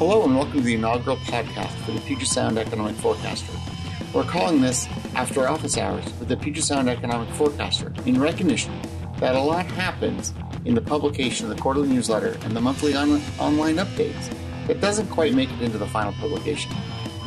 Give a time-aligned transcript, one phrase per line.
[0.00, 3.52] Hello and welcome to the inaugural podcast for the Puget Sound Economic Forecaster.
[4.14, 8.72] We're calling this After Office Hours with the Puget Sound Economic Forecaster in recognition
[9.18, 10.32] that a lot happens
[10.64, 14.34] in the publication of the quarterly newsletter and the monthly on- online updates
[14.68, 16.72] that doesn't quite make it into the final publication.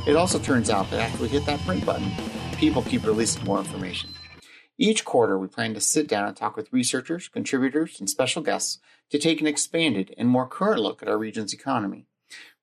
[0.08, 2.12] It also turns out that after we hit that print button,
[2.58, 4.10] people keep releasing more information.
[4.80, 8.80] Each quarter, we plan to sit down and talk with researchers, contributors, and special guests
[9.12, 12.08] to take an expanded and more current look at our region's economy.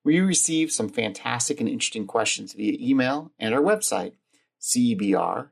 [0.03, 4.13] We receive some fantastic and interesting questions via email and our website,
[4.59, 5.47] cebr.wwu.edu,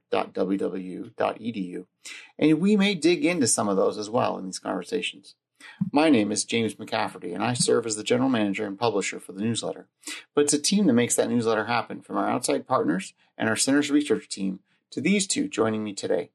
[2.38, 5.36] and we may dig into some of those as well in these conversations.
[5.92, 9.34] My name is James McCafferty, and I serve as the general manager and publisher for
[9.34, 9.88] the newsletter.
[10.34, 13.56] But it's a team that makes that newsletter happen, from our outside partners and our
[13.56, 16.32] center's research team to these two joining me today.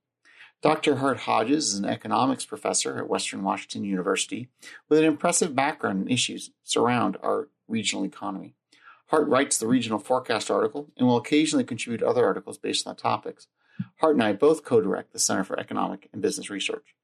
[0.63, 0.97] Dr.
[0.97, 4.49] Hart Hodges is an economics professor at Western Washington University
[4.89, 8.55] with an impressive background in issues surround our regional economy.
[9.09, 13.01] Hart writes the regional forecast article and will occasionally contribute other articles based on the
[13.01, 13.49] topics.
[13.97, 16.95] Hart and I both co-direct the Center for Economic and Business Research.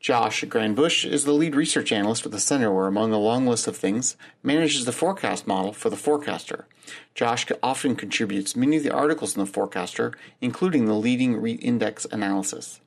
[0.00, 3.66] Josh Grandbouche is the lead research analyst with the center where, among a long list
[3.66, 6.66] of things, manages the forecast model for the forecaster.
[7.14, 12.80] Josh often contributes many of the articles in the forecaster, including the leading index analysis.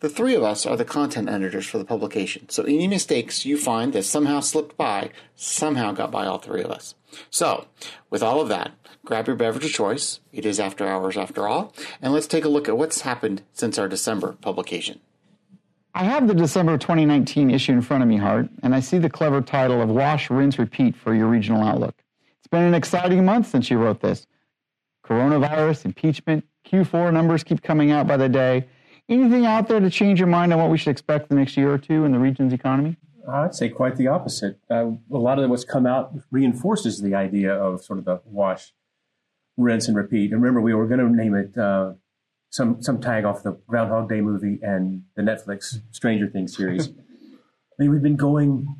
[0.00, 3.56] The three of us are the content editors for the publication, so any mistakes you
[3.56, 6.94] find that somehow slipped by somehow got by all three of us.
[7.30, 7.66] So,
[8.10, 8.72] with all of that,
[9.04, 10.20] grab your beverage of choice.
[10.32, 13.78] It is after hours after all, and let's take a look at what's happened since
[13.78, 15.00] our December publication.
[15.94, 19.08] I have the December 2019 issue in front of me, Hart, and I see the
[19.08, 21.94] clever title of Wash, Rinse, Repeat for your regional outlook.
[22.40, 24.26] It's been an exciting month since you wrote this.
[25.06, 28.66] Coronavirus, impeachment, Q4 numbers keep coming out by the day.
[29.08, 31.70] Anything out there to change your mind on what we should expect the next year
[31.70, 32.96] or two in the region's economy?
[33.28, 34.58] I'd say quite the opposite.
[34.70, 38.72] Uh, a lot of what's come out reinforces the idea of sort of the wash,
[39.56, 40.32] rinse, and repeat.
[40.32, 41.94] And remember, we were going to name it uh,
[42.50, 46.88] some some tag off the Groundhog Day movie and the Netflix Stranger Things series.
[46.88, 46.92] I
[47.78, 48.76] mean, we've been going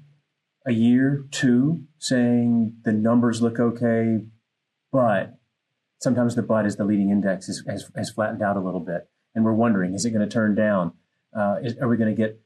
[0.66, 4.20] a year, two, saying the numbers look okay,
[4.90, 5.34] but
[6.00, 9.44] sometimes the but is the leading index has, has flattened out a little bit and
[9.44, 10.92] we're wondering, is it going to turn down?
[11.36, 12.40] Uh, is, are we going to get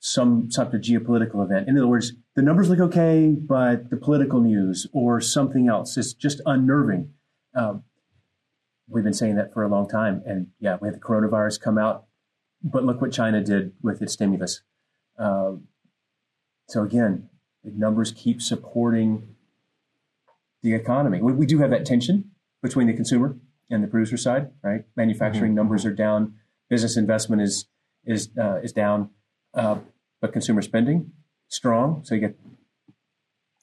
[0.00, 1.68] some type of geopolitical event?
[1.68, 6.12] In other words, the numbers look okay, but the political news or something else is
[6.14, 7.12] just unnerving.
[7.54, 7.84] Um,
[8.88, 11.78] we've been saying that for a long time, and yeah, we had the coronavirus come
[11.78, 12.06] out,
[12.62, 14.62] but look what China did with its stimulus.
[15.16, 15.68] Um,
[16.68, 17.28] so again,
[17.62, 19.36] the numbers keep supporting
[20.62, 21.20] the economy.
[21.22, 23.36] We, we do have that tension between the consumer
[23.74, 24.84] and the producer side, right?
[24.96, 25.56] Manufacturing mm-hmm.
[25.56, 26.34] numbers are down,
[26.70, 27.66] business investment is
[28.04, 29.10] is uh, is down,
[29.54, 29.78] uh,
[30.20, 31.12] but consumer spending
[31.48, 32.02] strong.
[32.04, 32.36] So you get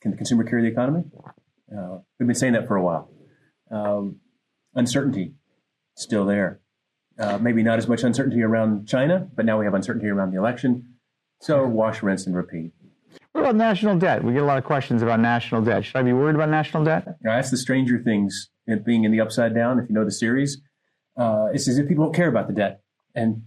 [0.02, 1.06] can the consumer carry the economy?
[1.76, 3.10] Uh, we've been saying that for a while.
[3.72, 4.18] Um,
[4.76, 5.34] uncertainty
[5.96, 6.60] still there.
[7.20, 10.38] Uh, maybe not as much uncertainty around China, but now we have uncertainty around the
[10.38, 10.96] election.
[11.40, 12.72] So wash, rinse, and repeat.
[13.32, 14.24] What about national debt?
[14.24, 15.86] We get a lot of questions about national debt.
[15.86, 17.06] Should I be worried about national debt?
[17.22, 19.80] Now, that's the Stranger Things it being in the upside down.
[19.80, 20.62] If you know the series,
[21.18, 22.82] uh, it's as if people don't care about the debt,
[23.16, 23.44] and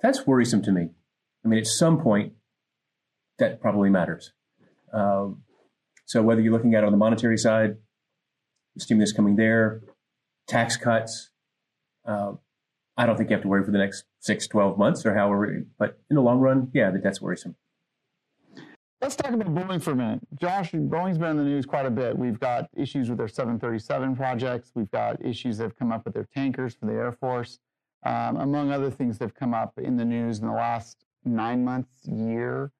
[0.00, 0.90] that's worrisome to me.
[1.44, 2.32] I mean, at some point,
[3.38, 4.32] that probably matters.
[4.92, 5.42] Um,
[6.06, 7.76] so whether you're looking at it on the monetary side,
[8.74, 9.82] the stimulus coming there,
[10.46, 11.30] tax cuts,
[12.06, 12.32] uh,
[12.96, 15.64] I don't think you have to worry for the next six, 12 months or however,
[15.78, 17.56] but in the long run, yeah, the debt's worrisome.
[19.04, 20.20] Let's talk about Boeing for a minute.
[20.40, 22.16] Josh, Boeing's been in the news quite a bit.
[22.16, 24.72] We've got issues with their 737 projects.
[24.74, 27.58] We've got issues that have come up with their tankers for the Air Force,
[28.06, 31.62] um, among other things that have come up in the news in the last nine
[31.62, 32.72] months, year.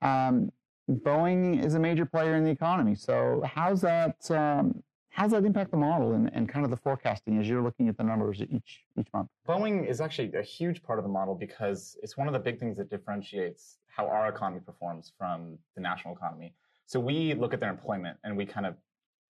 [0.00, 0.50] Um,
[0.90, 2.94] Boeing is a major player in the economy.
[2.94, 4.30] So how's that?
[4.30, 4.82] Um,
[5.16, 7.96] how's that impact the model and, and kind of the forecasting as you're looking at
[7.96, 9.28] the numbers each each month?
[9.48, 12.60] Boeing is actually a huge part of the model because it's one of the big
[12.60, 16.52] things that differentiates how our economy performs from the national economy.
[16.84, 18.76] So we look at their employment and we kind of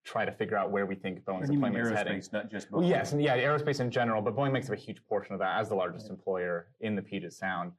[0.03, 2.21] try to figure out where we think Boeing's employment is heading.
[2.33, 2.79] Not just Boeing.
[2.79, 5.39] Well, yes, and yeah, aerospace in general, but Boeing makes up a huge portion of
[5.39, 6.17] that as the largest right.
[6.17, 7.71] employer in the Puget Sound.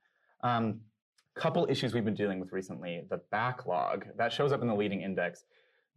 [0.43, 0.81] Um,
[1.35, 5.03] couple issues we've been dealing with recently: the backlog that shows up in the leading
[5.03, 5.45] index.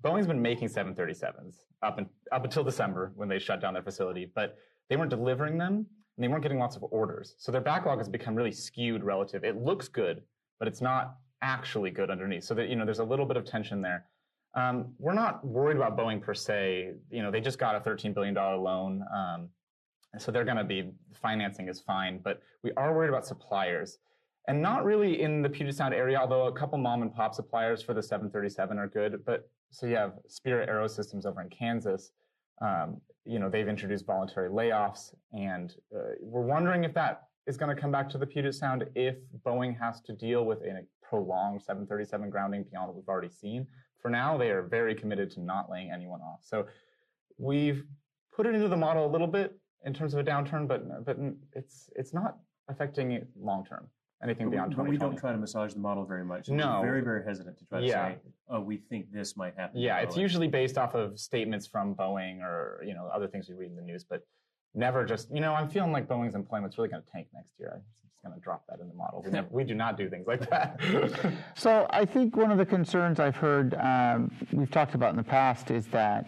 [0.03, 4.31] Boeing's been making 737s up, in, up until December when they shut down their facility,
[4.33, 4.57] but
[4.89, 5.85] they weren't delivering them
[6.17, 7.35] and they weren't getting lots of orders.
[7.37, 9.43] So their backlog has become really skewed relative.
[9.43, 10.23] It looks good,
[10.59, 12.43] but it's not actually good underneath.
[12.43, 14.05] So that you know, there's a little bit of tension there.
[14.53, 16.93] Um, we're not worried about Boeing per se.
[17.09, 19.49] You know, they just got a 13 billion dollar loan, um,
[20.17, 22.19] so they're going to be financing is fine.
[22.21, 23.99] But we are worried about suppliers.
[24.47, 27.81] and not really in the Puget Sound area, although a couple mom and pop suppliers
[27.81, 29.23] for the 737 are good.
[29.25, 32.11] But so you have Spirit Aerosystems over in Kansas.
[32.61, 37.73] Um, you know, they've introduced voluntary layoffs, and uh, we're wondering if that is going
[37.75, 39.15] to come back to the Puget Sound if
[39.45, 43.65] Boeing has to deal with a prolonged 737 grounding beyond what we've already seen.
[44.01, 46.39] For now, they are very committed to not laying anyone off.
[46.41, 46.65] So
[47.37, 47.83] we've
[48.35, 51.17] put it into the model a little bit in terms of a downturn, but but
[51.53, 52.37] it's it's not
[52.69, 53.87] affecting it long term.
[54.23, 56.47] Anything But beyond we, but we don't try to massage the model very much.
[56.47, 56.79] No.
[56.81, 58.09] We're very, very hesitant to try to Yeah.
[58.09, 58.17] say,
[58.49, 59.79] oh, we think this might happen.
[59.81, 63.55] Yeah, it's usually based off of statements from Boeing or you know other things we
[63.55, 64.21] read in the news, but
[64.75, 67.71] never just you know I'm feeling like Boeing's employment's really going to tank next year.
[67.73, 69.23] I'm just going to drop that in the model.
[69.25, 70.79] We never we do not do things like that.
[71.55, 75.23] So I think one of the concerns I've heard um, we've talked about in the
[75.23, 76.27] past is that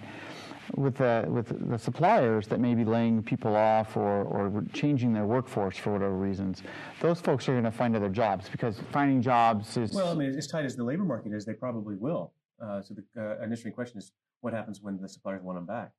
[0.75, 5.25] with the with the suppliers that may be laying people off or, or changing their
[5.25, 6.63] workforce for whatever reasons,
[7.01, 10.35] those folks are going to find other jobs because finding jobs is Well, I mean,
[10.35, 12.33] as tight as the labor market is, they probably will.
[12.61, 14.11] Uh, so the uh, initial question is,
[14.41, 15.91] what happens when the suppliers want them back?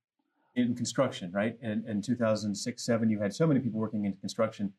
[0.54, 1.56] In construction, right?
[1.62, 4.72] In, in 2006, 7, you had so many people working in construction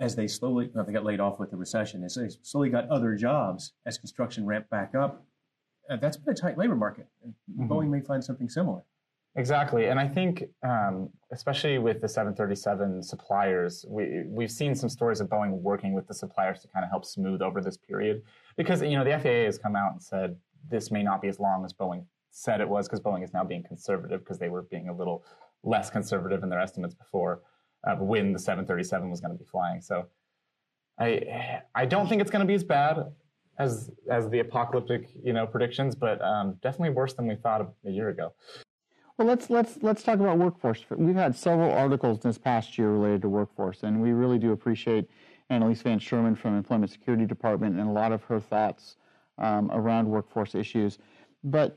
[0.00, 2.88] as they slowly, well, they got laid off with the recession, as they slowly got
[2.88, 5.24] other jobs as construction ramped back up.
[5.88, 7.06] Uh, that's been a tight labor market.
[7.58, 8.82] Boeing may find something similar.
[9.36, 15.20] Exactly, and I think um, especially with the 737 suppliers, we we've seen some stories
[15.20, 18.22] of Boeing working with the suppliers to kind of help smooth over this period
[18.56, 20.36] because you know the FAA has come out and said
[20.68, 23.44] this may not be as long as Boeing said it was because Boeing is now
[23.44, 25.24] being conservative because they were being a little
[25.62, 27.40] less conservative in their estimates before
[27.86, 29.80] uh, when the 737 was going to be flying.
[29.80, 30.06] So
[30.98, 33.12] I I don't think it's going to be as bad
[33.60, 37.88] as as the apocalyptic you know predictions, but um, definitely worse than we thought a,
[37.88, 38.32] a year ago.
[39.20, 40.82] Well, let's let's let's talk about workforce.
[40.96, 45.10] We've had several articles this past year related to workforce, and we really do appreciate
[45.50, 48.96] Anneliese Vance-Sherman from Employment Security Department and a lot of her thoughts
[49.36, 50.96] um, around workforce issues.
[51.44, 51.76] But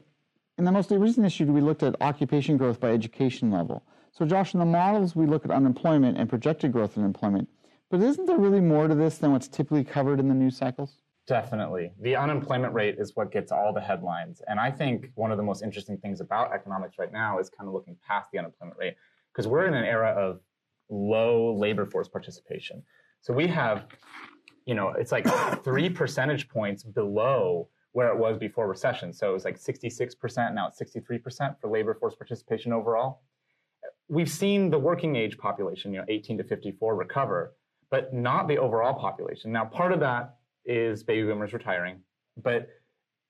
[0.57, 3.84] in the most recent issue, we looked at occupation growth by education level.
[4.13, 7.50] So, Josh, in the models, we look at unemployment and projected growth in employment.
[7.90, 10.94] But isn't there really more to this than what's typically covered in the news cycles?
[11.25, 11.92] Definitely.
[12.02, 14.42] The unemployment rate is what gets all the headlines.
[14.48, 17.68] And I think one of the most interesting things about economics right now is kind
[17.68, 18.96] of looking past the unemployment rate
[19.31, 20.42] because we're in an era of
[20.90, 22.84] low labor force participation.
[23.22, 23.86] So we have,
[24.66, 25.25] you know, it's like
[25.64, 29.14] three percentage points below where it was before recession.
[29.14, 33.22] So it was like 66%, now it's 63% for labor force participation overall.
[34.10, 37.56] We've seen the working age population, you know, 18 to 54 recover,
[37.90, 39.52] but not the overall population.
[39.52, 42.00] Now, part of that is baby boomers retiring.
[42.42, 42.68] But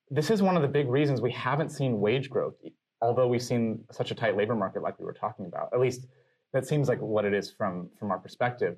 [0.09, 2.55] this is one of the big reasons we haven't seen wage growth,
[3.01, 5.69] although we've seen such a tight labor market like we were talking about.
[5.73, 6.07] At least
[6.53, 8.77] that seems like what it is from, from our perspective.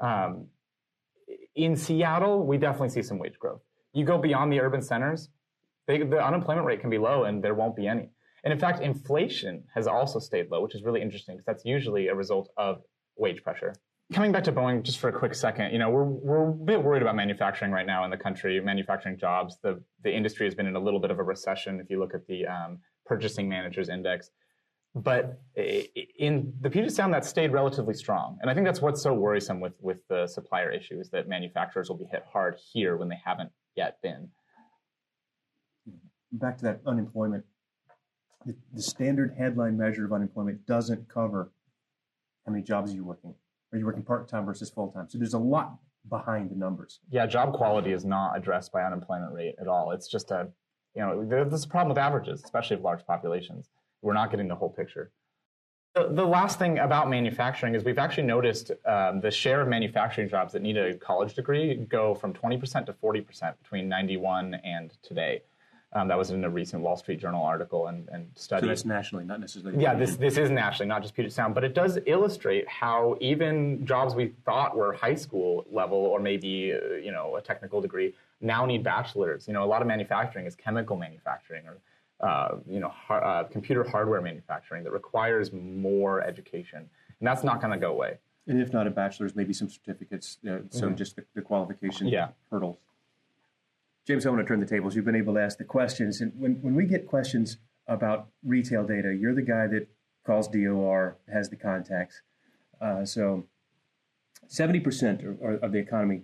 [0.00, 0.46] Um,
[1.54, 3.60] in Seattle, we definitely see some wage growth.
[3.92, 5.28] You go beyond the urban centers,
[5.86, 8.10] they, the unemployment rate can be low and there won't be any.
[8.44, 12.08] And in fact, inflation has also stayed low, which is really interesting because that's usually
[12.08, 12.82] a result of
[13.16, 13.74] wage pressure
[14.12, 16.82] coming back to Boeing just for a quick second, you know, we're we're a bit
[16.82, 19.58] worried about manufacturing right now in the country, manufacturing jobs.
[19.62, 22.14] The the industry has been in a little bit of a recession if you look
[22.14, 24.30] at the um, purchasing managers index.
[24.94, 29.14] But in the Puget Sound, that stayed relatively strong, and I think that's what's so
[29.14, 33.08] worrisome with with the supplier issue is that manufacturers will be hit hard here when
[33.08, 34.28] they haven't yet been.
[36.32, 37.44] Back to that unemployment.
[38.46, 41.52] The, the standard headline measure of unemployment doesn't cover
[42.46, 43.34] how many jobs you're working
[43.72, 45.06] are you working part time versus full time?
[45.08, 47.00] So there's a lot behind the numbers.
[47.10, 49.92] Yeah, job quality is not addressed by unemployment rate at all.
[49.92, 50.48] It's just a,
[50.94, 53.68] you know, there's a problem with averages, especially of large populations.
[54.02, 55.12] We're not getting the whole picture.
[55.94, 60.28] The, the last thing about manufacturing is we've actually noticed um, the share of manufacturing
[60.28, 65.42] jobs that need a college degree go from 20% to 40% between 91 and today.
[65.92, 68.60] Um, that was in a recent Wall Street Journal article and, and study.
[68.62, 69.82] So that's nationally, not necessarily.
[69.82, 73.84] Yeah, this this is nationally, not just Puget Sound, but it does illustrate how even
[73.84, 78.14] jobs we thought were high school level or maybe uh, you know a technical degree
[78.40, 79.48] now need bachelors.
[79.48, 81.78] You know, a lot of manufacturing is chemical manufacturing or
[82.24, 86.78] uh, you know har- uh, computer hardware manufacturing that requires more education,
[87.18, 88.18] and that's not going to go away.
[88.46, 90.38] And if not a bachelor's, maybe some certificates.
[90.48, 90.94] Uh, so Mhm.
[90.96, 92.28] just the, the qualification Yeah.
[92.52, 92.76] hurdles.
[94.06, 94.96] James, I want to turn the tables.
[94.96, 98.86] You've been able to ask the questions, and when when we get questions about retail
[98.86, 99.88] data, you're the guy that
[100.24, 102.22] calls DOR, has the contacts.
[102.80, 103.46] Uh, so,
[104.48, 105.22] seventy percent
[105.62, 106.22] of the economy,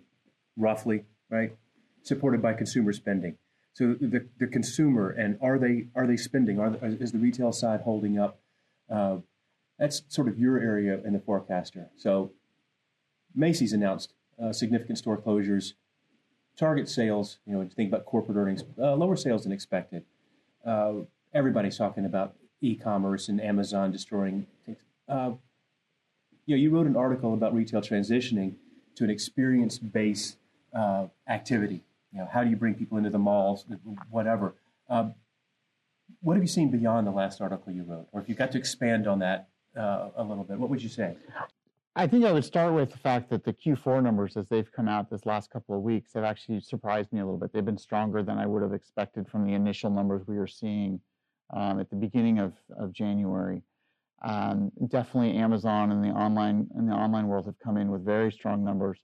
[0.57, 1.57] roughly, right,
[2.03, 3.37] supported by consumer spending.
[3.75, 6.59] So the, the consumer and are they are they spending?
[6.59, 8.41] Are the, is the retail side holding up?
[8.91, 9.19] Uh,
[9.79, 11.91] that's sort of your area in the forecaster.
[11.99, 12.33] So
[13.35, 15.75] Macy's announced uh, significant store closures
[16.57, 20.05] Target sales, you know, think about corporate earnings, uh, lower sales than expected.
[20.65, 20.95] Uh,
[21.35, 24.79] everybody's talking about e-commerce and Amazon destroying things.
[25.09, 25.33] Uh,
[26.47, 28.55] you know, you wrote an article about retail transitioning
[28.95, 30.37] to an experience-based
[30.75, 31.83] uh, activity.
[32.13, 33.67] You know, how do you bring people into the malls,
[34.11, 34.55] whatever.
[34.89, 35.15] Um,
[36.23, 38.59] what have you seen beyond the last article you wrote, or if you've got to
[38.59, 41.17] expand on that uh, a little bit, what would you say?
[41.99, 44.87] I think I would start with the fact that the Q4 numbers, as they've come
[44.87, 47.55] out this last couple of weeks, have actually surprised me a little bit.
[47.55, 51.01] They've been stronger than I would have expected from the initial numbers we were seeing
[51.55, 53.63] um, at the beginning of, of January.
[54.23, 58.31] Um, definitely, Amazon and the online and the online world have come in with very
[58.31, 58.99] strong numbers,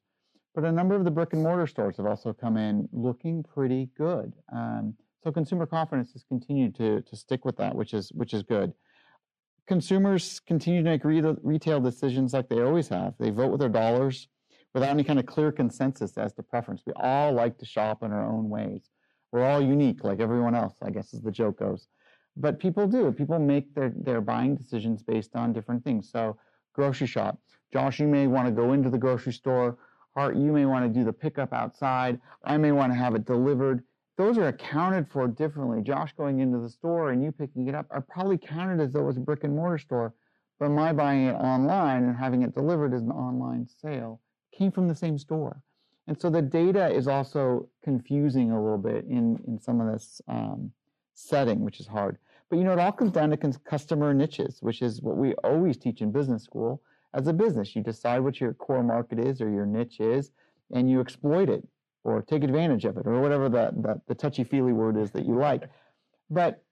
[0.55, 3.89] but a number of the brick and mortar stores have also come in looking pretty
[3.97, 4.35] good.
[4.55, 4.95] Um,
[5.25, 8.75] so consumer confidence has continued to to stick with that, which is which is good.
[9.67, 13.15] Consumers continue to make re- retail decisions like they always have.
[13.19, 14.29] They vote with their dollars
[14.75, 16.83] without any kind of clear consensus as to preference.
[16.87, 18.91] We all like to shop in our own ways.
[19.31, 21.89] We're all unique, like everyone else, I guess, as the joke goes.
[22.37, 23.13] But people do.
[23.13, 26.11] People make their, their buying decisions based on different things.
[26.11, 26.37] So,
[26.73, 27.39] grocery shop.
[27.73, 29.79] Josh, you may want to go into the grocery store.
[30.15, 32.21] Hart, you may want to do the pickup outside.
[32.45, 33.83] I may want to have it delivered.
[34.23, 35.83] Those are accounted for differently.
[35.83, 39.01] Josh going into the store and you picking it up are probably counted as though
[39.01, 40.15] it was a brick and mortar store.
[40.61, 44.21] But my buying it online and having it delivered as an online sale
[44.57, 45.61] came from the same store.
[46.07, 50.23] And so the data is also confusing a little bit in, in some of this
[50.29, 50.71] um,
[51.15, 52.17] setting, which is hard.
[52.49, 55.77] But you know, it all comes down to customer niches, which is what we always
[55.77, 56.81] teach in business school.
[57.13, 60.31] As a business, you decide what your core market is or your niche is,
[60.73, 61.67] and you exploit it
[62.05, 65.25] or take advantage of it or whatever the, the, the touchy feely word is that
[65.25, 65.63] you like.
[66.31, 66.65] But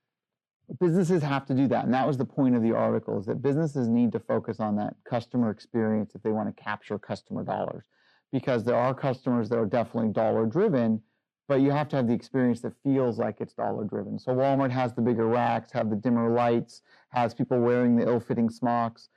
[0.79, 1.85] businesses have to do that.
[1.85, 4.77] And that was the point of the article is that businesses need to focus on
[4.77, 7.85] that customer experience if they want to capture customer dollars.
[8.33, 11.03] Because there are customers that are definitely dollar driven,
[11.49, 14.19] but you have to have the experience that feels like it's dollar driven.
[14.21, 18.51] So Walmart has the bigger racks, have the dimmer lights, has people wearing the ill-fitting
[18.51, 19.09] smocks.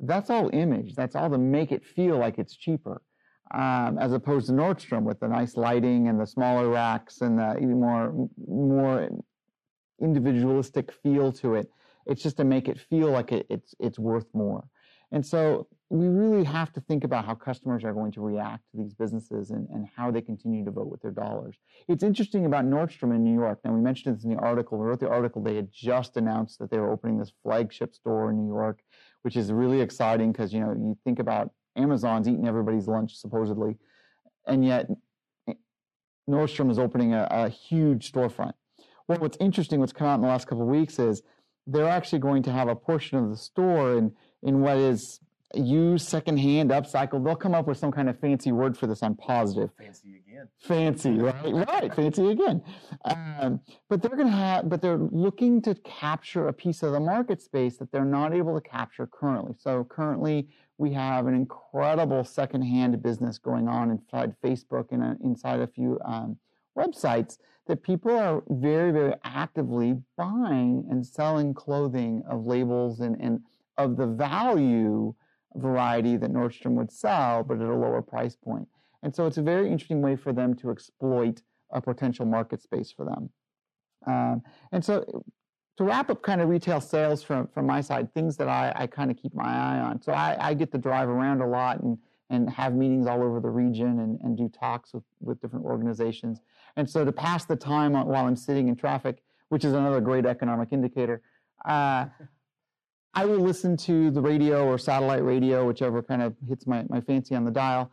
[0.00, 0.94] That's all image.
[0.94, 3.02] That's all to make it feel like it's cheaper.
[3.54, 7.60] Um, as opposed to Nordstrom with the nice lighting and the smaller racks and the
[7.60, 9.10] more more
[10.00, 11.70] individualistic feel to it.
[12.06, 14.64] It's just to make it feel like it, it's it's worth more.
[15.12, 18.78] And so we really have to think about how customers are going to react to
[18.78, 21.56] these businesses and, and how they continue to vote with their dollars.
[21.86, 23.60] It's interesting about Nordstrom in New York.
[23.62, 24.78] Now, we mentioned this in the article.
[24.78, 25.42] We wrote the article.
[25.42, 28.80] They had just announced that they were opening this flagship store in New York,
[29.20, 33.76] which is really exciting because, you know, you think about Amazon's eating everybody's lunch, supposedly.
[34.46, 34.88] And yet,
[35.48, 35.54] eh,
[36.28, 38.52] Nordstrom is opening a, a huge storefront.
[39.08, 41.22] Well, what's interesting, what's come out in the last couple of weeks is
[41.66, 44.12] they're actually going to have a portion of the store in,
[44.42, 45.20] in what is
[45.54, 47.24] used, secondhand, upcycled.
[47.24, 49.02] They'll come up with some kind of fancy word for this.
[49.02, 49.70] I'm positive.
[49.78, 50.48] Fancy again.
[50.58, 51.68] Fancy, right?
[51.68, 51.94] right.
[51.94, 52.62] Fancy again.
[53.04, 57.00] Um, but they're going to have, but they're looking to capture a piece of the
[57.00, 59.54] market space that they're not able to capture currently.
[59.58, 65.60] So currently, we have an incredible secondhand business going on inside Facebook and uh, inside
[65.60, 66.36] a few um,
[66.76, 73.40] websites that people are very, very actively buying and selling clothing of labels and, and
[73.78, 75.14] of the value
[75.56, 78.68] variety that Nordstrom would sell, but at a lower price point.
[79.02, 82.92] And so it's a very interesting way for them to exploit a potential market space
[82.92, 83.30] for them.
[84.06, 84.42] Um,
[84.72, 85.24] and so
[85.76, 88.86] to wrap up kind of retail sales from, from my side, things that I, I
[88.86, 90.02] kind of keep my eye on.
[90.02, 91.98] So I, I get to drive around a lot and,
[92.30, 96.40] and have meetings all over the region and, and do talks with, with different organizations.
[96.76, 100.26] And so to pass the time while I'm sitting in traffic, which is another great
[100.26, 101.22] economic indicator,
[101.64, 102.06] uh,
[103.14, 107.00] I will listen to the radio or satellite radio, whichever kind of hits my, my
[107.00, 107.90] fancy on the dial.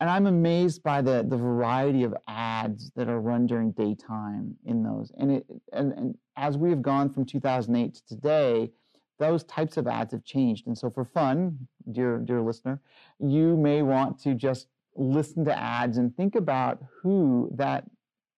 [0.00, 4.82] And I'm amazed by the, the variety of ads that are run during daytime in
[4.82, 5.12] those.
[5.18, 8.70] And, it, and, and as we have gone from 2008 to today,
[9.18, 10.66] those types of ads have changed.
[10.66, 12.80] And so for fun, dear, dear listener,
[13.18, 17.84] you may want to just listen to ads and think about who that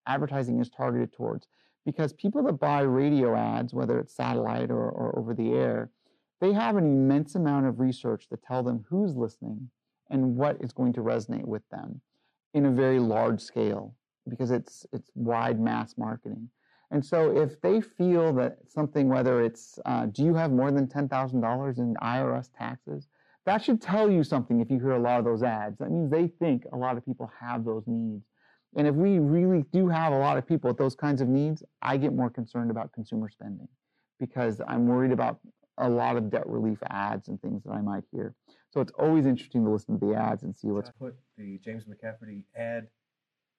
[0.08, 1.46] advertising is targeted towards
[1.84, 5.90] because people that buy radio ads, whether it's satellite or, or over the air,
[6.40, 9.70] they have an immense amount of research to tell them who's listening
[10.10, 12.00] and what is going to resonate with them
[12.54, 13.94] in a very large scale
[14.28, 16.48] because it's it's wide mass marketing.
[16.90, 20.88] And so if they feel that something, whether it's uh, do you have more than
[20.88, 23.08] ten thousand dollars in IRS taxes,
[23.46, 24.60] that should tell you something.
[24.60, 27.04] If you hear a lot of those ads, that means they think a lot of
[27.04, 28.24] people have those needs.
[28.76, 31.62] And if we really do have a lot of people with those kinds of needs,
[31.82, 33.68] I get more concerned about consumer spending
[34.18, 35.38] because I'm worried about
[35.78, 38.34] a lot of debt relief ads and things that I might hear.
[38.70, 41.84] So it's always interesting to listen to the ads and see what's put the James
[41.84, 42.88] McCafferty ad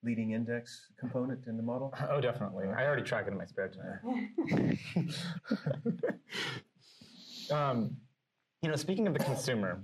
[0.03, 1.93] leading index component in the model?
[2.09, 2.65] Oh, definitely.
[2.67, 4.79] I already track it in my spare time.
[7.51, 7.97] um,
[8.61, 9.83] you know, speaking of the consumer,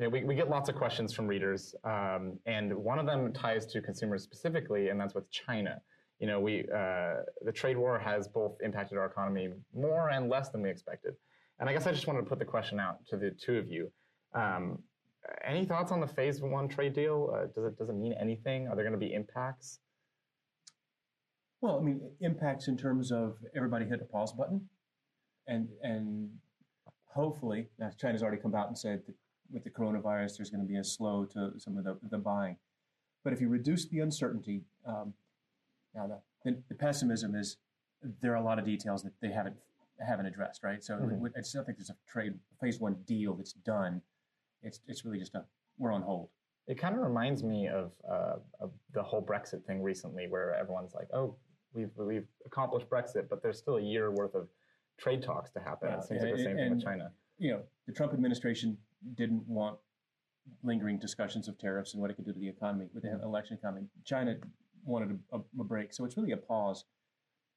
[0.00, 3.32] you know, we, we get lots of questions from readers, um, and one of them
[3.34, 5.80] ties to consumers specifically, and that's with China.
[6.18, 10.48] You know, we uh, the trade war has both impacted our economy more and less
[10.48, 11.14] than we expected.
[11.58, 13.68] And I guess I just wanted to put the question out to the two of
[13.68, 13.92] you.
[14.34, 14.78] Um,
[15.46, 17.34] any thoughts on the phase one trade deal?
[17.34, 18.68] Uh, does it does it mean anything?
[18.68, 19.80] Are there going to be impacts?
[21.60, 24.66] Well, I mean, impacts in terms of everybody hit a pause button,
[25.46, 26.30] and and
[27.04, 29.14] hopefully, now China's already come out and said that
[29.52, 32.56] with the coronavirus, there's going to be a slow to some of the, the buying.
[33.24, 35.14] But if you reduce the uncertainty, um,
[35.94, 37.58] now the, the, the, pessimism is
[38.20, 39.56] there are a lot of details that they haven't
[40.06, 40.82] haven't addressed, right?
[40.82, 41.26] So mm-hmm.
[41.34, 44.00] it's not think there's a trade phase one deal that's done.
[44.62, 45.44] It's it's really just a
[45.78, 46.28] we're on hold.
[46.66, 50.94] It kind of reminds me of, uh, of the whole Brexit thing recently, where everyone's
[50.94, 51.34] like, "Oh,
[51.72, 54.48] we've we've accomplished Brexit, but there's still a year worth of
[54.98, 57.12] trade talks to happen." Yeah, it seems like the same and, thing with China.
[57.38, 58.76] You know, the Trump administration
[59.14, 59.78] didn't want
[60.62, 63.22] lingering discussions of tariffs and what it could do to the economy with the mm-hmm.
[63.24, 63.88] election coming.
[64.04, 64.36] China
[64.84, 66.84] wanted a, a, break, so it's really a pause,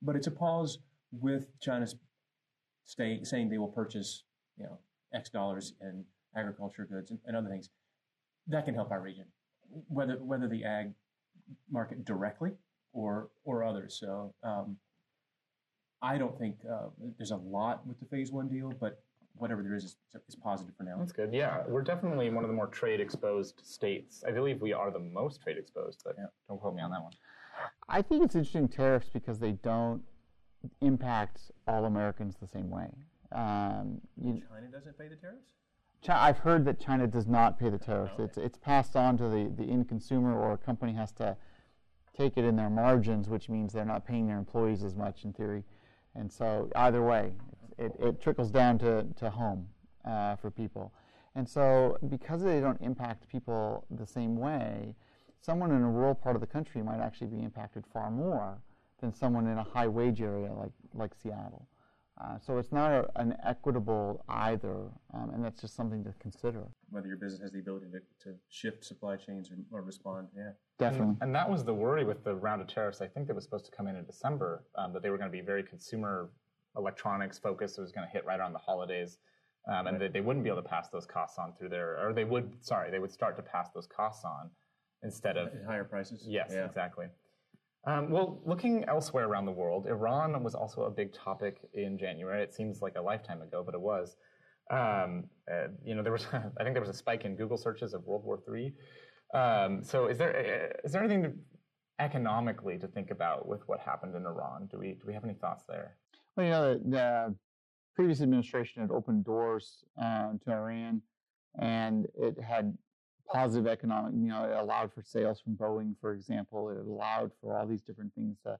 [0.01, 0.79] but it's a pause
[1.11, 1.95] with China's
[2.85, 4.23] stay, saying they will purchase,
[4.57, 4.77] you know,
[5.13, 6.03] X dollars in
[6.35, 7.69] agriculture goods and, and other things.
[8.47, 9.25] That can help our region,
[9.87, 10.91] whether whether the ag
[11.69, 12.51] market directly
[12.91, 13.97] or or others.
[13.99, 14.77] So um,
[16.01, 19.01] I don't think uh, there's a lot with the phase one deal, but
[19.43, 19.97] whatever there is, is
[20.27, 20.95] is positive for now.
[20.97, 21.33] That's good.
[21.33, 24.23] Yeah, we're definitely one of the more trade exposed states.
[24.25, 26.27] I believe we are the most trade exposed, but yeah.
[26.47, 27.11] don't quote me on that one.
[27.89, 30.01] I think it's interesting tariffs because they don't
[30.79, 32.87] impact all Americans the same way.
[33.33, 35.43] Um, you, China doesn't pay the tariffs.
[36.01, 38.13] China, I've heard that China does not pay the tariffs.
[38.13, 38.23] Okay.
[38.23, 41.35] It's it's passed on to the the end consumer, or a company has to
[42.17, 45.33] take it in their margins, which means they're not paying their employees as much in
[45.33, 45.63] theory.
[46.15, 47.33] And so either way,
[47.77, 49.67] it, it trickles down to, to home
[50.05, 50.93] uh, for people.
[51.35, 54.95] And so because they don't impact people the same way,
[55.41, 58.61] someone in a rural part of the country might actually be impacted far more
[59.01, 61.67] than someone in a high wage area like, like Seattle.
[62.21, 66.63] Uh, so it's not a, an equitable either, um, and that's just something to consider.
[66.91, 70.51] Whether your business has the ability to, to shift supply chains or, or respond, yeah.
[70.77, 71.07] Definitely.
[71.07, 73.01] And, and, that was the worry with the round of tariffs.
[73.01, 75.31] I think that was supposed to come in in December, um, that they were going
[75.31, 76.29] to be very consumer
[76.77, 79.17] electronics focus was going to hit right around the holidays.
[79.67, 80.11] Um, and right.
[80.11, 82.53] they, they wouldn't be able to pass those costs on through their, or they would,
[82.61, 84.49] sorry, they would start to pass those costs on
[85.03, 86.25] instead of At higher prices.
[86.27, 86.65] Yes, yeah.
[86.65, 87.07] exactly.
[87.85, 92.41] Um, well, looking elsewhere around the world, Iran was also a big topic in January.
[92.41, 94.15] It seems like a lifetime ago, but it was.
[94.71, 97.93] Um, uh, you know, there was I think there was a spike in Google searches
[97.93, 98.73] of World War III.
[99.33, 101.33] Um, so, is there is there anything to,
[101.99, 104.67] economically to think about with what happened in Iran?
[104.71, 105.97] Do we do we have any thoughts there?
[106.35, 107.35] Well, you know, the, the
[107.95, 111.01] previous administration had opened doors uh, to Iran,
[111.59, 112.75] and it had
[113.31, 116.69] positive economic, you know, it allowed for sales from Boeing, for example.
[116.69, 118.55] It allowed for all these different things, uh,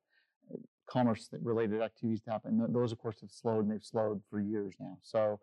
[0.88, 2.65] commerce related activities to happen.
[2.71, 4.97] Those, of course, have slowed and they've slowed for years now.
[5.01, 5.39] So,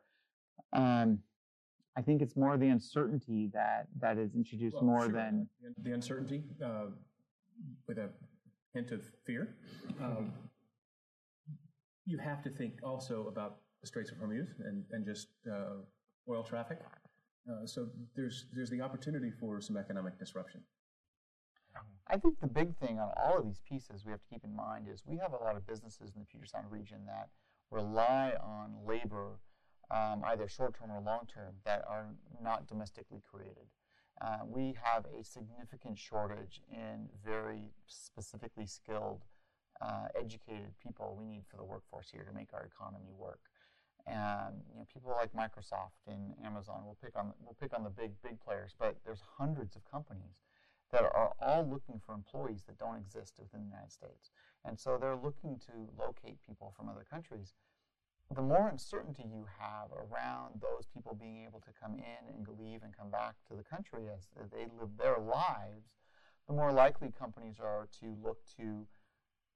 [0.72, 1.18] um,
[1.96, 5.12] I think it's more the uncertainty that that is introduced well, more sure.
[5.12, 5.48] than
[5.82, 6.86] the uncertainty uh,
[7.88, 8.08] with a
[8.72, 9.56] hint of fear.
[10.00, 10.32] Um,
[12.10, 15.76] you have to think also about the Straits of Hormuz and, and just uh,
[16.28, 16.78] oil traffic.
[17.50, 20.60] Uh, so there's there's the opportunity for some economic disruption.
[22.08, 24.54] I think the big thing on all of these pieces we have to keep in
[24.54, 27.28] mind is we have a lot of businesses in the Puget Sound region that
[27.70, 29.38] rely on labor,
[29.90, 32.08] um, either short term or long term, that are
[32.42, 33.68] not domestically created.
[34.20, 39.22] Uh, we have a significant shortage in very specifically skilled,
[39.80, 43.40] uh, educated people we need for the workforce here to make our economy work
[44.06, 47.90] and you know, people like Microsoft and Amazon will pick on will pick on the
[47.90, 50.40] big big players, but there's hundreds of companies
[50.92, 54.30] that are all looking for employees that don't exist within the United States,
[54.64, 57.54] and so they're looking to locate people from other countries.
[58.32, 62.82] The more uncertainty you have around those people being able to come in and leave
[62.84, 65.98] and come back to the country as they live their lives,
[66.46, 68.86] the more likely companies are to look to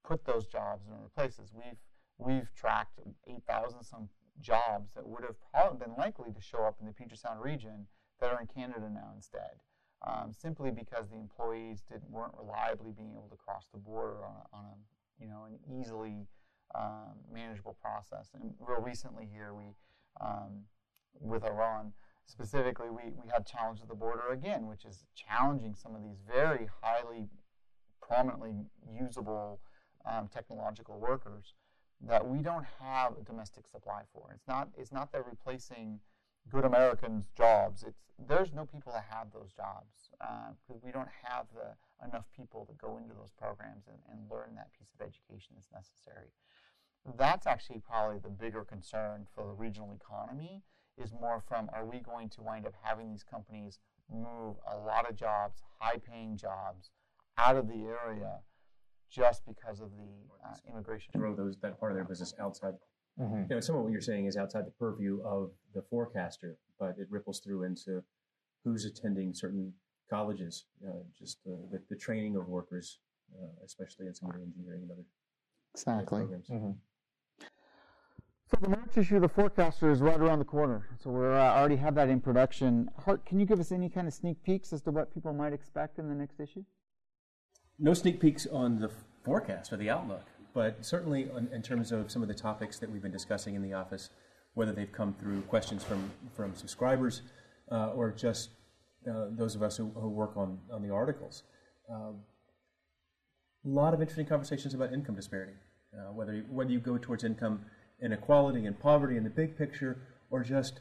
[0.07, 1.51] put those jobs in other places.
[1.53, 1.79] We've
[2.17, 6.87] we've tracked 8,000 some jobs that would have probably been likely to show up in
[6.87, 7.87] the Puget Sound region
[8.21, 9.59] that are in Canada now instead,
[10.07, 14.35] um, simply because the employees didn't weren't reliably being able to cross the border on
[14.35, 16.27] a, on a you know an easily
[16.73, 18.31] um, manageable process.
[18.33, 19.75] And real recently here, we
[20.21, 20.63] um,
[21.19, 21.93] with Iran
[22.25, 26.17] specifically, we, we had challenge at the border again, which is challenging some of these
[26.27, 27.29] very highly
[28.01, 28.53] prominently
[28.91, 29.59] usable
[30.05, 31.53] um, technological workers
[32.01, 34.31] that we don't have a domestic supply for.
[34.33, 35.99] It's not it's not that replacing
[36.49, 37.83] good Americans' jobs.
[37.83, 41.75] It's there's no people that have those jobs because uh, we don't have the,
[42.07, 45.71] enough people to go into those programs and, and learn that piece of education that's
[45.73, 46.31] necessary.
[47.17, 50.63] That's actually probably the bigger concern for the regional economy
[50.97, 53.79] is more from are we going to wind up having these companies
[54.11, 56.91] move a lot of jobs, high paying jobs,
[57.37, 58.39] out of the area
[59.09, 61.11] just because of the uh, immigration.
[61.17, 62.73] Grow those that part of their business outside.
[63.19, 63.43] Mm-hmm.
[63.49, 66.95] You know, some of what you're saying is outside the purview of the forecaster, but
[66.97, 68.03] it ripples through into
[68.63, 69.73] who's attending certain
[70.09, 72.99] colleges, uh, just uh, the, the, training of workers,
[73.41, 75.05] uh, especially in some of the engineering and other
[75.73, 76.19] exactly.
[76.19, 76.47] programs.
[76.49, 76.71] Mm-hmm.
[78.51, 80.87] So the March issue of the Forecaster is right around the corner.
[81.01, 82.89] So we uh, already have that in production.
[83.03, 85.51] Hart, can you give us any kind of sneak peeks as to what people might
[85.51, 86.63] expect in the next issue?
[87.77, 88.89] No sneak peeks on the
[89.23, 92.89] forecast or the outlook, but certainly on, in terms of some of the topics that
[92.89, 94.09] we've been discussing in the office,
[94.53, 97.21] whether they've come through questions from, from subscribers
[97.71, 98.51] uh, or just
[99.09, 101.43] uh, those of us who, who, work on, on the articles.
[101.89, 102.15] a um,
[103.65, 105.53] lot of interesting conversations about income disparity,
[105.93, 107.61] uh, whether, you, whether you go towards income
[108.01, 109.97] inequality and poverty in the big picture,
[110.29, 110.79] or just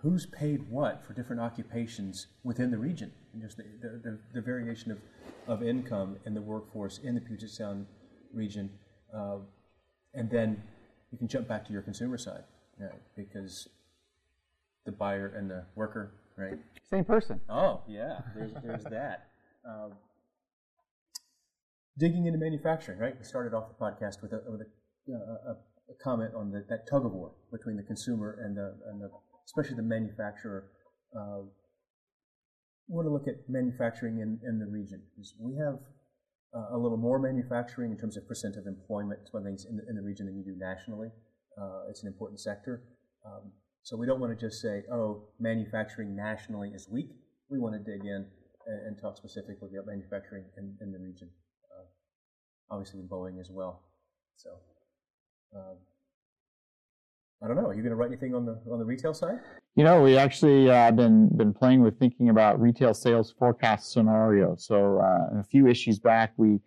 [0.00, 4.92] who's paid what for different occupations within the region, and just the, the, the variation
[4.92, 4.98] of,
[5.48, 7.86] of income in the workforce in the Puget Sound
[8.32, 8.70] region.
[9.14, 9.38] Uh,
[10.14, 10.62] and then
[11.10, 12.44] you can jump back to your consumer side,
[12.78, 12.92] right?
[13.16, 13.68] because
[14.84, 16.58] the buyer and the worker, right?
[16.88, 17.40] Same person.
[17.48, 19.24] Oh, yeah, there's, there's that.
[19.68, 19.92] Um,
[21.98, 23.14] digging into manufacturing, right?
[23.18, 25.56] We started off the podcast with a, with a, a,
[25.90, 29.10] a comment on the, that tug of war between the consumer and the, and the
[29.48, 30.68] especially the manufacturer.
[31.16, 31.48] Uh,
[32.88, 35.80] we want to look at manufacturing in, in the region because we have
[36.54, 39.82] uh, a little more manufacturing in terms of percent of employment, one things in the,
[39.88, 41.08] in the region than you do nationally.
[41.56, 42.84] Uh, it's an important sector.
[43.24, 47.08] Um, so we don't want to just say, oh, manufacturing nationally is weak.
[47.50, 48.28] We want to dig in
[48.66, 51.28] and, and talk specifically about manufacturing in, in the region.
[51.72, 53.82] Uh, obviously, with Boeing as well.
[54.36, 54.50] So.
[55.56, 55.78] Um,
[57.42, 57.66] I don't know.
[57.66, 59.38] Are you going to write anything on the on the retail side?
[59.76, 64.66] You know, we actually uh, been been playing with thinking about retail sales forecast scenarios.
[64.66, 66.58] So uh, a few issues back, we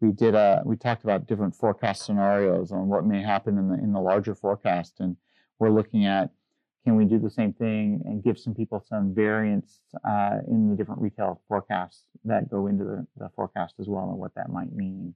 [0.00, 3.74] we did a we talked about different forecast scenarios on what may happen in the
[3.74, 5.16] in the larger forecast, and
[5.58, 6.30] we're looking at
[6.84, 10.76] can we do the same thing and give some people some variance uh, in the
[10.76, 14.72] different retail forecasts that go into the, the forecast as well, and what that might
[14.72, 15.12] mean.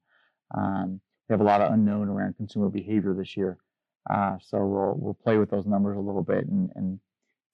[0.55, 3.59] Um, we have a lot of unknown around consumer behavior this year.
[4.09, 7.01] Uh, so we'll we'll play with those numbers a little bit and, and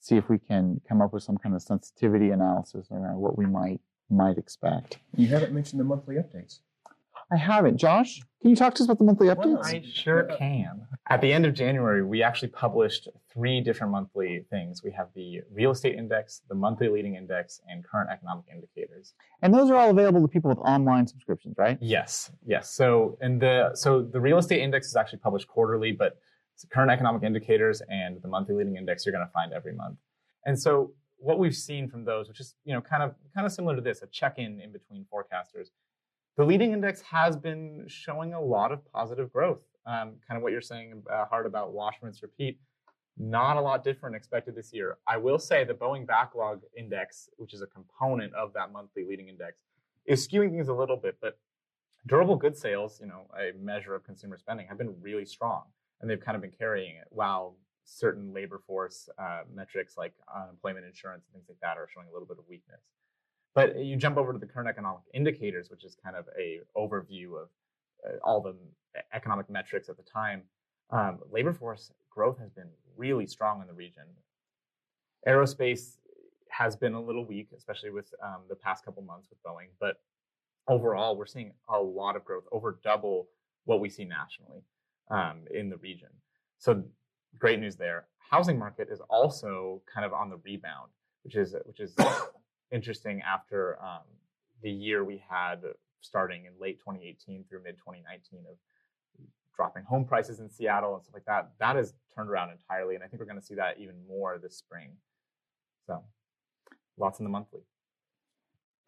[0.00, 3.46] see if we can come up with some kind of sensitivity analysis around what we
[3.46, 4.98] might might expect.
[5.16, 6.60] You haven't mentioned the monthly updates.
[7.32, 7.76] I haven't.
[7.76, 9.64] Josh, can you talk to us about the monthly updates?
[9.64, 10.86] I sure can.
[11.08, 14.82] At the end of January, we actually published three different monthly things.
[14.82, 19.14] We have the real estate index, the monthly leading index, and current economic indicators.
[19.42, 21.78] And those are all available to people with online subscriptions, right?
[21.80, 22.74] Yes, yes.
[22.74, 26.18] So and the so the real estate index is actually published quarterly, but
[26.70, 29.98] current economic indicators and the monthly leading index you're going to find every month.
[30.46, 33.52] And so what we've seen from those, which is you know kind of kind of
[33.52, 35.68] similar to this, a check-in in between forecasters,
[36.36, 39.60] the leading index has been showing a lot of positive growth.
[39.86, 42.58] Um, kind of what you're saying uh, Hart about wash, rinse, repeat.
[43.18, 44.96] Not a lot different expected this year.
[45.06, 49.28] I will say the Boeing backlog index, which is a component of that monthly leading
[49.28, 49.62] index,
[50.06, 51.18] is skewing things a little bit.
[51.20, 51.38] But
[52.06, 55.64] durable goods sales, you know, a measure of consumer spending, have been really strong
[56.00, 60.86] and they've kind of been carrying it while certain labor force uh, metrics like unemployment
[60.86, 62.80] insurance and things like that are showing a little bit of weakness.
[63.54, 67.42] But you jump over to the current economic indicators, which is kind of a overview
[67.42, 67.48] of
[68.06, 68.54] uh, all the
[69.12, 70.42] economic metrics at the time.
[70.90, 74.04] Um, labor force growth has been really strong in the region.
[75.26, 75.98] Aerospace
[76.48, 79.68] has been a little weak, especially with um, the past couple months with Boeing.
[79.80, 79.96] But
[80.68, 83.28] overall, we're seeing a lot of growth, over double
[83.64, 84.62] what we see nationally
[85.10, 86.08] um, in the region.
[86.58, 86.82] So
[87.38, 88.06] great news there.
[88.30, 90.90] Housing market is also kind of on the rebound,
[91.24, 91.94] which is which is
[92.70, 94.02] interesting after um,
[94.62, 95.62] the year we had
[96.00, 98.56] starting in late 2018 through mid 2019 of
[99.54, 101.50] dropping home prices in Seattle and stuff like that.
[101.58, 104.38] That has turned around entirely, and I think we're going to see that even more
[104.38, 104.90] this spring.
[105.86, 106.02] So,
[106.96, 107.60] lots in the monthly.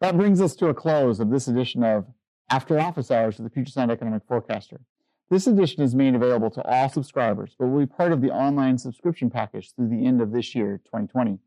[0.01, 2.05] That brings us to a close of this edition of
[2.49, 4.79] After Office Hours with the Puget Sound Economic Forecaster.
[5.29, 8.77] This edition is made available to all subscribers, but will be part of the online
[8.77, 11.39] subscription package through the end of this year, 2020,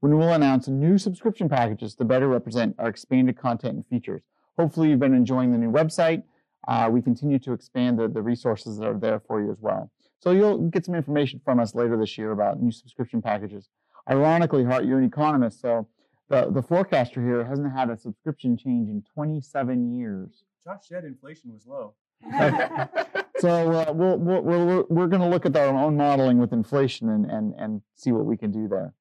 [0.00, 4.22] when we will announce new subscription packages to better represent our expanded content and features,
[4.58, 6.24] Hopefully, you've been enjoying the new website.
[6.66, 9.90] Uh, we continue to expand the, the resources that are there for you as well.
[10.18, 13.68] So you'll get some information from us later this year about new subscription packages.
[14.10, 15.86] Ironically, Hart, you're an economist, so
[16.28, 20.42] the, the forecaster here hasn't had a subscription change in 27 years.
[20.64, 21.94] Josh said inflation was low.
[23.38, 27.08] so uh, we'll, we'll, we're, we're going to look at our own modeling with inflation
[27.08, 28.92] and, and, and see what we can do there.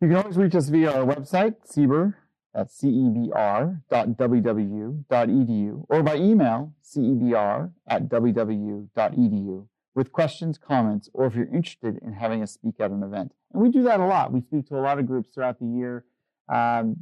[0.00, 2.14] You can always reach us via our website, CEBR,
[2.56, 3.84] that's cebr.wwu.edu,
[5.90, 12.42] or by email, cebr at wwu.edu, with questions, comments, or if you're interested in having
[12.42, 13.32] us speak at an event.
[13.52, 14.32] And we do that a lot.
[14.32, 16.06] We speak to a lot of groups throughout the year,
[16.48, 16.96] um,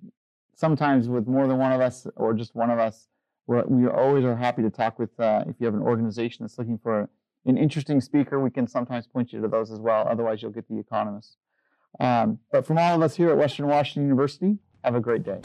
[0.57, 3.07] sometimes with more than one of us or just one of us.
[3.47, 6.59] We're, we always are happy to talk with, uh, if you have an organization that's
[6.59, 7.09] looking for
[7.47, 10.07] an interesting speaker, we can sometimes point you to those as well.
[10.09, 11.37] Otherwise, you'll get the economists.
[12.01, 15.41] Um, but from all of us here at Western Washington University, have a great day.